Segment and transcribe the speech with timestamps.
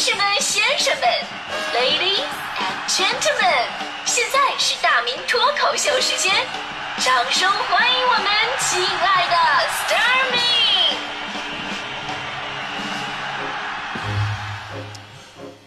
[0.00, 1.06] 士们、先生们
[1.74, 2.24] ，Ladies
[2.56, 3.66] and Gentlemen，
[4.06, 6.34] 现在是大明脱口秀时间，
[6.96, 8.24] 掌声欢迎我们
[8.60, 9.36] 亲爱的
[9.68, 10.38] s t a r m y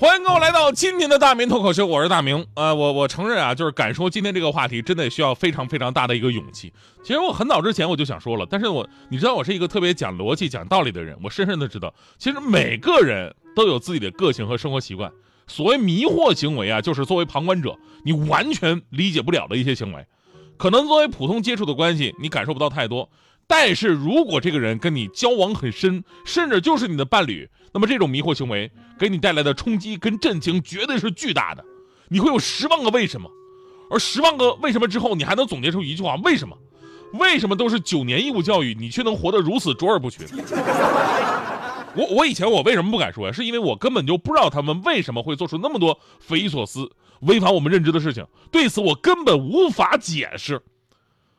[0.00, 2.44] 欢迎各位来到今天的大明脱口秀，我是大明。
[2.56, 6.72] 呃，我我承认啊，就是敢说今天这个话题，真的需要非常非常大的一个勇气。
[7.04, 15.10] 其实我很早之前我就想说了，但是我你知道我是一个特别讲逻辑、讲道理的人，我深深的知道，其实每个人都有自己的个性和生活习惯。
[15.48, 20.06] 所谓迷惑行为啊，就是作为旁观者，你完全理解不了的一些行为。
[20.58, 23.08] 可能作为普通接触的关系，你感受不到太多。
[23.46, 31.64] 但是如果这个人跟你交往很深，甚至就是你的伴侣，那么这种迷惑行为给你带来的冲击跟震惊绝对是巨大的。
[32.08, 33.30] 你会有十万个为什么，
[33.90, 36.58] 而十万个为什么之后，你还能总结出一句话：为什么？
[37.14, 40.26] 为什么都是九年义务教育，你却能活得如此卓尔不群？
[41.96, 43.32] 我我以前我为什么不敢说呀？
[43.32, 50.60] 是因为我根本就不知道他们为什么会做出那么多匪夷所思、违反我们认知的事情，对此我根本无法解释。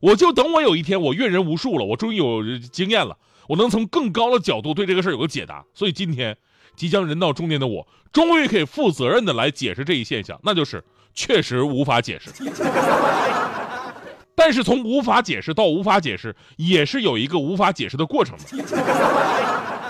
[0.00, 3.16] 我就等我有一天我阅人无数了，我终于有经验了，
[3.48, 5.64] 我能从更高的角度对这个事儿有个解答。
[5.72, 6.36] 所以今天，
[6.76, 10.82] 即将人到中年的我，终于可以负责任的来解释这一现象，那就是
[11.14, 12.30] 确实无法解释。
[14.34, 19.81] 但是从无法解释到无法解释，也是有一个无法解释的过程的。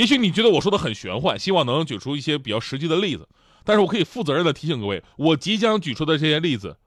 [0.00, 3.28] 也许你觉得我说的很玄幻，希望能举出一些比较实际的例子，
[3.64, 6.78] 但是我可以负责任的提醒各位，我即将举出的这些例子。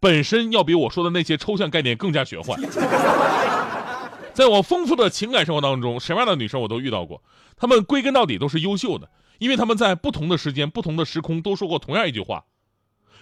[0.00, 2.60] 本身要比我说的那些抽象概念更加玄幻。
[4.34, 7.22] 在我丰富的情感生活当中，什么样的女生我都遇到过，
[7.56, 12.46] 她们归根到底都是优秀的，因为她们在不同的时间、不同的时空都说过同样一句话：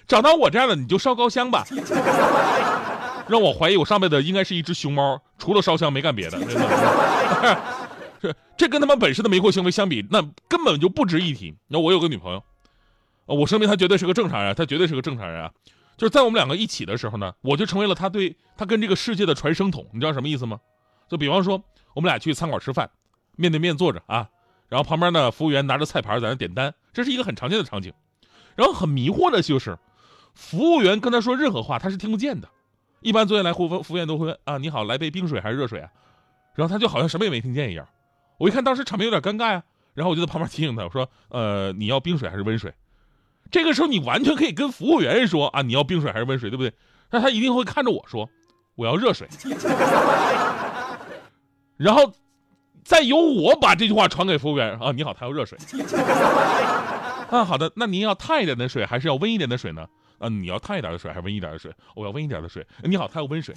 [0.08, 1.66] 找到我这样的你就烧高香吧。
[3.28, 6.38] 让我怀疑我上辈子应该是一只熊猫，除了烧香没干别的。
[6.38, 6.58] 真的，是
[8.56, 11.54] 这跟他们本身的迷惑行为相比，那根本就不值一提。
[11.68, 12.42] 那我有个女朋友，
[13.26, 15.50] 我声明她绝对是个正常人，她绝对是个正常人啊。
[15.96, 20.60] 就是在我们两个一起的时候呢，我就成为了她对她跟这个世界的传声筒，你知道什么意思吗？
[21.08, 21.62] 就比方说
[21.94, 22.90] 我们俩去餐馆吃饭，
[23.36, 24.28] 面对面坐着啊，
[24.68, 27.92] 然后旁边呢服务员拿着菜盘在那点单，这是一个很常见的场景。
[28.56, 29.78] 然后很迷惑的就是，
[30.34, 32.48] 服务员跟他说任何话他是听不见的。
[33.00, 35.90] 一般坐下来服务服务员都会问啊你好来杯冰水还是热水啊？
[36.54, 37.86] 然后他就好像什么也没听见一样。
[38.38, 39.62] 我一看当时场面有点尴尬呀，
[39.94, 42.74] 然后我就在旁边提醒他我说呃你要冰水还是温水？
[43.50, 46.72] 这个时候你完全可以跟服务员说啊，你要冰水还是温水，对不对？
[47.10, 48.28] 那他一定会看着我说，
[48.74, 49.28] 我要热水，
[51.76, 52.12] 然后
[52.82, 55.56] 再由我把这句话传给服务员啊，你好，他要热水。
[57.30, 59.86] 啊，好的，那您要烫一点的水还是要温一点的水呢？
[60.18, 61.72] 啊，你要烫一点的水还是温一点的水？
[61.94, 62.66] 我要温一点的水。
[62.82, 63.54] 你好，他要温水。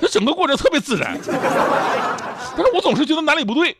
[0.00, 3.76] 这整个过程特别自然，但是我总是觉得哪里不对。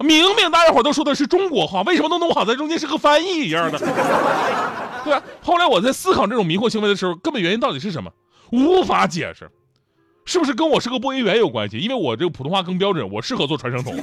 [0.00, 3.78] 明明大家伙都说的是中国话，为什么都弄好在中间是个翻译一样的？
[5.04, 5.22] 对吧？
[5.42, 8.10] 后来我在思考这种迷惑行为的时候，根本原因到底是什么？
[8.52, 9.50] 无法解释，
[10.24, 11.78] 是不是跟我是个播音员有关系？
[11.78, 13.94] 因为我这个普通话更标准，我适合做传声筒。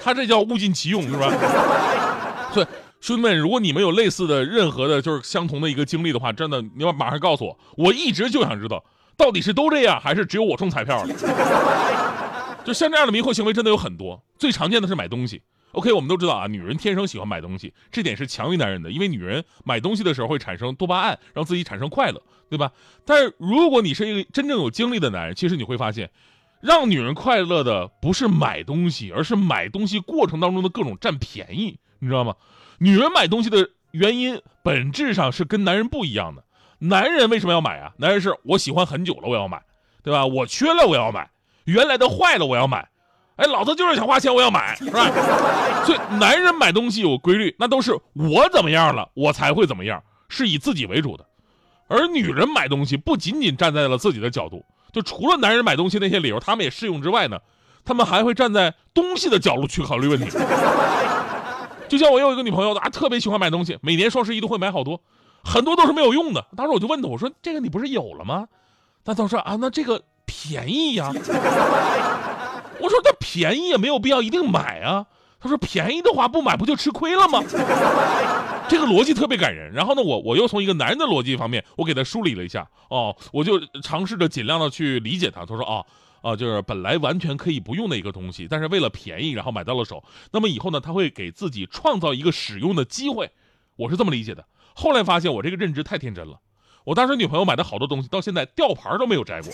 [0.00, 1.32] 他这叫物尽其用，是吧？
[2.54, 2.64] 对，
[3.00, 7.58] 兄弟们，如果你们有类似的任何的，就是相同的一个经历的话，真的你要马上告诉我。
[7.76, 8.84] 我一直就想知道，
[9.18, 11.14] 到底是都这样，还是只有我中彩票了？
[12.64, 15.42] 就像这样的迷惑行为真的有很多，最常见的是买东西。
[15.72, 22.72] OK，我们都知道啊，女人天生喜欢买东西，这点是强于男人的，因为女人买东西的时候会产生多巴胺，让自己产生快乐，对吧？
[23.04, 26.10] 但是如果你是一个真正有经历的男人，其实你会发现，
[26.60, 32.34] 让女人快乐的不是买东西，而是买东西过程当中的各种占便宜，你知道吗？
[32.78, 36.44] 女人买东西的原因本质上是跟男人不一样的。
[36.78, 37.92] 男人为什么要买啊？
[37.96, 39.60] 男人是我喜欢很久了，我要买，
[40.02, 40.24] 对吧？
[40.24, 41.28] 我缺了，我要买。
[41.64, 42.88] 原来的坏了，我要买，
[43.36, 45.10] 哎，老子就是想花钱，我要买，是吧？
[45.84, 51.26] 所以男人买东西有规律，那都是我怎么样了，我才会怎么样，是以自己为主的。
[51.88, 57.38] 而女人买东西不仅仅站在了自己的角度，就除了男人买东西那些理由，他们也适用之外呢，
[57.84, 60.30] 他们还会站在东西的角度去考虑问题。
[61.88, 65.00] 就像我有一个女朋友，啊特别喜欢买东西，每年双十一都会买好多，
[65.42, 66.46] 很多都是没有用的。
[66.56, 68.48] 当时我就问他，我说这个你不是有了吗？
[69.04, 70.02] 她她说啊，那这个。
[70.30, 71.10] 便宜呀！
[71.10, 75.06] 我说那便宜也没有必要一定买啊。
[75.40, 77.42] 他说便宜的话不买不就吃亏了吗？
[78.68, 79.72] 这个逻辑特别感人。
[79.72, 82.68] 然后呢，我我又从一个男人的逻辑方面，我给他梳理了一下。
[82.90, 85.46] 哦，我就尝试着尽量的去理解他。
[85.46, 85.82] 他说啊
[86.20, 90.04] 啊，就是本来完全可以不用的一个东西，但是为了便宜，然后买到了手。
[90.30, 93.30] 那么以后呢，他会给自己创造一个使用的机会。
[93.76, 94.44] 我是这么理解的。
[94.80, 96.38] 后来发现我这个认知太天真了。
[96.84, 99.50] 我当时女朋友买的好多东西，到现在吊牌都没有摘过。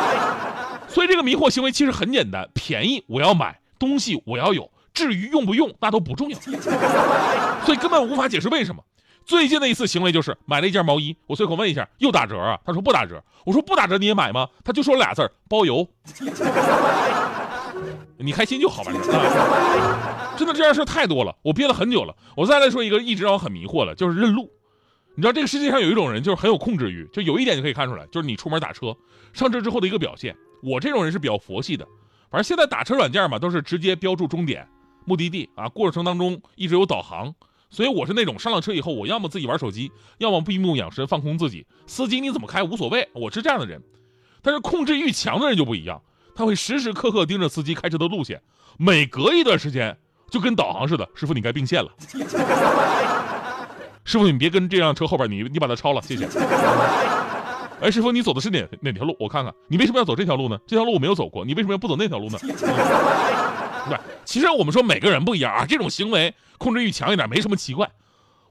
[0.88, 6.38] 所以这个迷惑行为其实很简单：便宜我要买，东西我要有，至于用不用那都不重要，
[7.66, 8.82] 所以根本无法解释为什么。
[9.26, 12.58] 最近的一次行为就是买了一件毛衣，我随口问一下，又打折啊？
[12.64, 13.22] 他说不打折。
[13.44, 14.48] 我说不打折你也买吗？
[14.64, 15.86] 他就说俩字儿包邮。
[18.18, 18.92] 你开心就好吧，
[20.36, 22.14] 真的这样事太多了，我憋了很久了。
[22.36, 24.50] 我再来说一个一直让我很迷惑的，就是认路。
[25.14, 28.96] 你知道这个世界上有一种人就是很有控制欲，就有一点就可以看出来，就是你出门打车
[29.32, 30.36] 上车之后的一个表现。
[30.62, 31.84] 我这种人是比较佛系的，
[32.30, 34.66] 反正现在打车软件嘛都是直接标注终点、
[35.04, 37.34] 目的地啊，过程当中一直有导航。
[37.70, 41.66] 所以我是那种上了车以后，我要么自己玩手机，要么闭目养神放空自己。
[41.86, 43.82] 司机你怎么开无所谓，我是这样的人。
[44.40, 46.00] 但是控制欲强的人就不一样，
[46.38, 48.40] 他会时时刻刻盯着司机开车的路线，
[48.76, 49.98] 每隔一段时间
[50.30, 51.04] 就跟导航似的。
[51.12, 51.90] 师傅，你该并线了。
[54.04, 56.28] 师傅，你别跟这辆车后边，你你把它超了，谢谢。
[57.80, 59.16] 哎，师傅，你走的是哪哪条路？
[59.18, 60.56] 我看看，你为什么要走这条路呢？
[60.64, 62.38] 这条路我没有走过，你为什么要不走那条路呢？
[63.90, 67.90] 对，其实我们说每个人不一样啊，这种行为控制欲强一点没什么奇怪。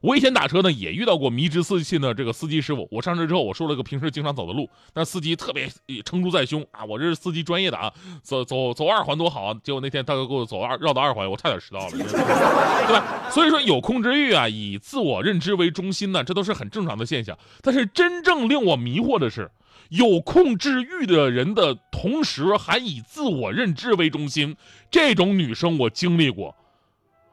[0.02, 2.88] 我以前打车呢，也遇到过迷之自信的这个司机师傅。
[2.92, 5.68] 我上车之后，我说了个平时经常走的路，但司机特别
[6.06, 7.92] 称猪在胸啊，我这是司机专业的啊，
[8.22, 9.56] 走走走二环多好啊。
[9.64, 13.30] 结果那天他给我走二绕到二环，我差点迟到了， 对吧？
[13.32, 17.38] 所以说有控制欲啊，以自我认知为中心呢，这都是很正常的现象。
[17.62, 19.52] 但是真正令我迷惑的是。
[19.90, 24.58] 有控制欲的人的同时，还以自我认知为中心，
[24.92, 26.54] 这种女生我经历过。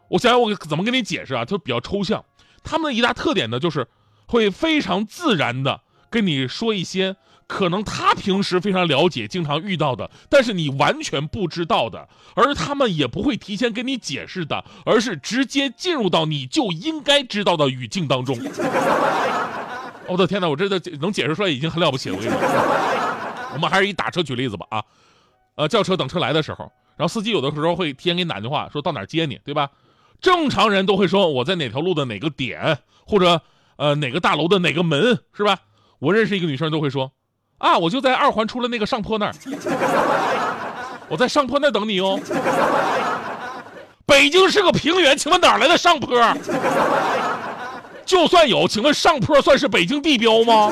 [0.06, 1.44] 我想想，我怎么跟你解释啊？
[1.44, 2.24] 就比较抽象。
[2.64, 3.86] 他们的一大特点呢，就是
[4.26, 7.14] 会非常自然的跟你说一些
[7.46, 18.34] 可能他平时非常了解、经常遇到的，但是你完全不知道的，而他们也不会提前跟你解释的，而是直接进入到你就应该知道的语境当中。
[20.08, 22.16] 我的天哪，我这的能解释出来已经很了不起了。
[22.16, 22.40] 我跟你说，
[23.54, 24.82] 我们还是以打车举例子吧啊，
[25.54, 29.70] 呃，叫车等车来的时候，然后司机有的时候会提前给你打电话，说到哪接你，对吧？
[30.20, 33.40] 正常人都会说我在哪条路的哪个点，或者
[33.76, 35.58] 呃哪个大楼的哪个门，是吧？
[35.98, 37.12] 我认识一个女生都会说，
[37.58, 39.34] 啊，我就在二环出了那个上坡那儿，
[41.08, 42.18] 我在上坡那儿等你哦。
[44.06, 46.18] 北京是个平原，请问哪来的上坡？
[48.04, 50.70] 就算有，请问上坡算是北京地标吗？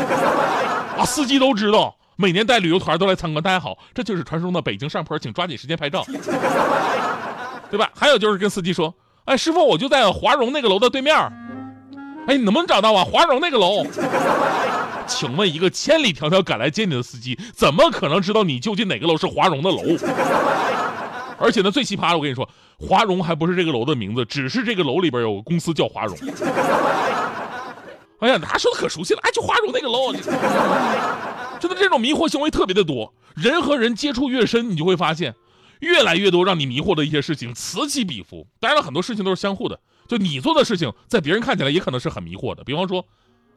[0.99, 3.43] 啊，司机都知道，每年带旅游团都来参观。
[3.43, 6.05] 大家好，这就是传说中的北京上坡，请抓紧时间拍照，
[7.71, 7.91] 对吧？
[7.95, 11.17] 还有就是跟司机说，哎，师傅，我就在华荣那个楼的对面。
[12.27, 13.05] 哎，你能不能找到啊？
[13.05, 13.85] 华荣那个楼。
[15.07, 19.83] 请问一个千里迢迢赶来接你的司机，怎么可能知道你究竟哪个楼是华荣的楼？
[21.39, 22.49] 而且呢，最奇葩的，我跟你说，
[22.79, 26.17] 华荣还不是这个楼的名字，只是这个楼里边有个公司叫华荣。
[28.21, 30.13] 哎呀，他说的可熟悉了，哎，就华荣那个楼。
[30.13, 33.13] 真的，这种迷惑行为特别的多。
[33.35, 35.35] 人和人接触越深，你就会发现，
[35.83, 38.47] 越来越多让你迷惑的一些事情此起彼伏。
[38.61, 39.81] 当然了，很多事情都是相互的。
[40.07, 42.63] 就你做的事情，在别人看起来也可能是很迷惑的。
[42.63, 43.05] 比方说，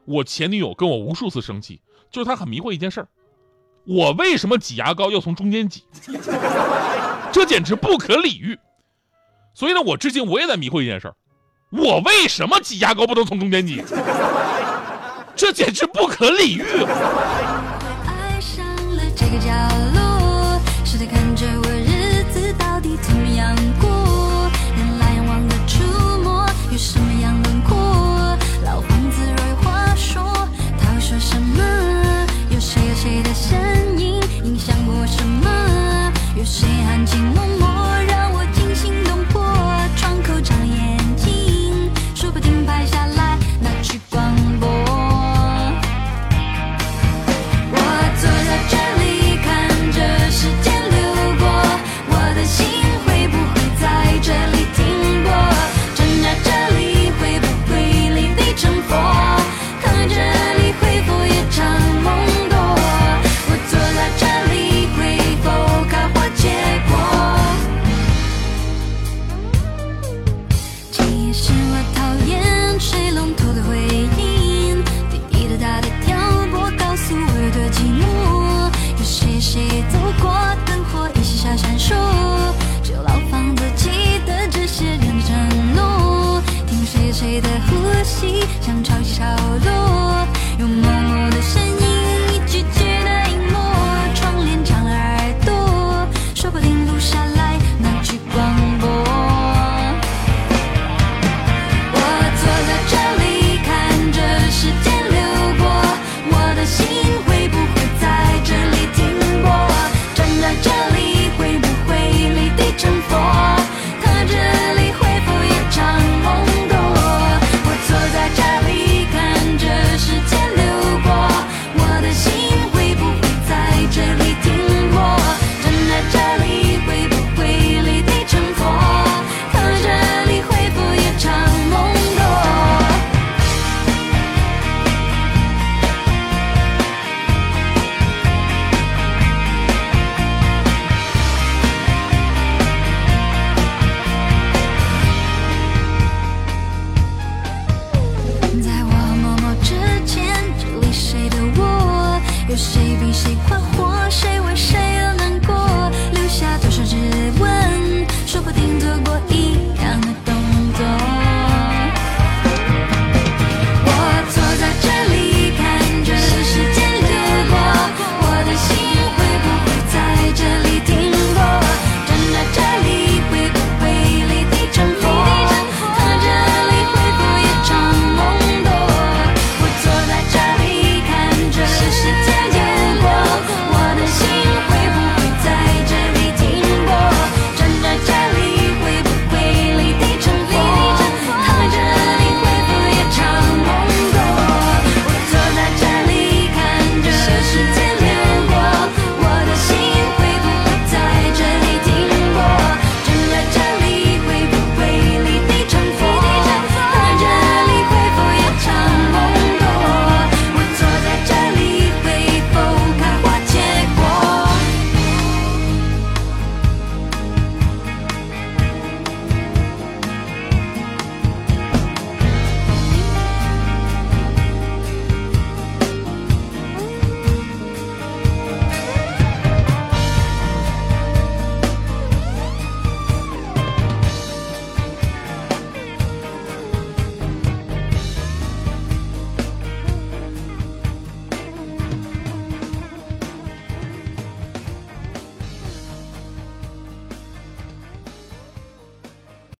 [0.04, 1.80] 我前女友跟我无数次生气，
[2.10, 3.08] 就是她很迷惑一件事儿：
[3.84, 5.84] 我为什么挤牙膏要从中间挤？
[7.30, 8.58] 这简直不可理喻。
[9.54, 11.14] 所以呢，我至今我也在迷惑一件事儿。
[11.70, 13.82] 我为什么挤牙膏不能从中间挤？
[15.36, 16.62] 这简直不可理喻。
[18.06, 18.64] 爱上
[18.96, 19.50] 了这个角
[19.94, 20.05] 落，